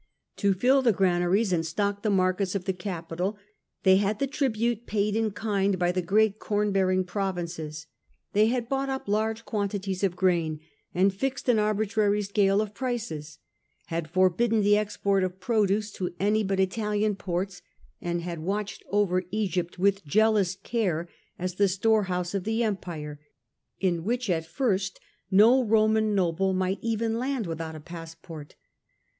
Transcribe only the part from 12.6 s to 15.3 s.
of prices, had forbidden the export